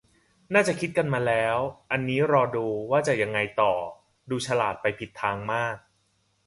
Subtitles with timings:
[0.53, 1.57] น่าจะคิดกันมาแล้ว
[1.91, 3.73] อันนี้รอดูว่ายังไงต่อ
[4.29, 5.77] ดูฉลาดไปผิดทางมาก